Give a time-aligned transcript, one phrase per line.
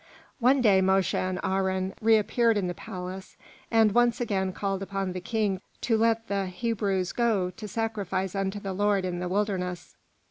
[0.39, 3.37] One day Mosche and Aharon reappeared in the palace,
[3.69, 8.59] and once again called upon the King to let the Hebrews go to sacrifice unto
[8.59, 9.95] the Lord in the wilderness.